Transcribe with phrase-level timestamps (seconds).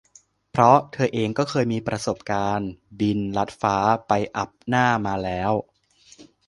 [0.51, 2.69] เพราะเธอเองก็เคยมีประสบการณ์
[2.99, 3.75] บินลัดฟ้า
[4.07, 5.51] ไปอัปหน้ามาแล้ว